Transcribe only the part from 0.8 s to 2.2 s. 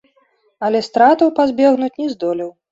стратаў пазбегнуць не